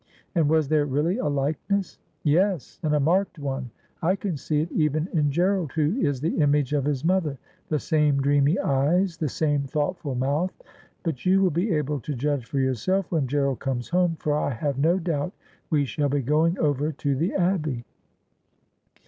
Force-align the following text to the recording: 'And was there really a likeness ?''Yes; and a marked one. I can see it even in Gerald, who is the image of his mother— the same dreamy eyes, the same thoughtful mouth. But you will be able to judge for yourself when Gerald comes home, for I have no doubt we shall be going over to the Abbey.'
'And 0.33 0.49
was 0.49 0.67
there 0.67 0.85
really 0.87 1.19
a 1.19 1.27
likeness 1.27 1.99
?''Yes; 2.23 2.79
and 2.81 2.95
a 2.95 2.99
marked 2.99 3.37
one. 3.37 3.69
I 4.01 4.15
can 4.15 4.35
see 4.35 4.59
it 4.61 4.71
even 4.71 5.07
in 5.13 5.29
Gerald, 5.29 5.73
who 5.73 5.95
is 5.99 6.19
the 6.19 6.39
image 6.41 6.73
of 6.73 6.85
his 6.85 7.05
mother— 7.05 7.37
the 7.69 7.77
same 7.77 8.19
dreamy 8.19 8.57
eyes, 8.57 9.17
the 9.17 9.29
same 9.29 9.61
thoughtful 9.65 10.15
mouth. 10.15 10.59
But 11.03 11.23
you 11.27 11.43
will 11.43 11.51
be 11.51 11.71
able 11.75 11.99
to 11.99 12.15
judge 12.15 12.47
for 12.47 12.57
yourself 12.57 13.11
when 13.11 13.27
Gerald 13.27 13.59
comes 13.59 13.89
home, 13.89 14.15
for 14.19 14.33
I 14.33 14.55
have 14.55 14.79
no 14.79 14.97
doubt 14.97 15.33
we 15.69 15.85
shall 15.85 16.09
be 16.09 16.23
going 16.23 16.57
over 16.57 16.91
to 16.93 17.15
the 17.15 17.35
Abbey.' 17.35 17.83